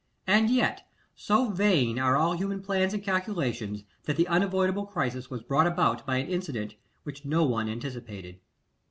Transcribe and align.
And, 0.25 0.49
yet, 0.49 0.81
so 1.15 1.51
vain 1.51 1.99
are 1.99 2.17
all 2.17 2.31
human 2.33 2.63
plans 2.63 2.91
and 2.95 3.03
calculations, 3.03 3.83
that 4.05 4.15
the 4.15 4.27
unavoidable 4.27 4.87
crisis 4.87 5.29
was 5.29 5.43
brought 5.43 5.67
about 5.67 6.07
by 6.07 6.17
an 6.17 6.27
incident 6.27 6.73
which 7.03 7.23
no 7.23 7.43
one 7.45 7.69
anticipated. 7.69 8.39